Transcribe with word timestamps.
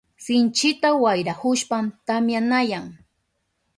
Sinchita 0.25 0.89
wayrahushpan 1.03 1.85
tamyanayan. 2.07 2.85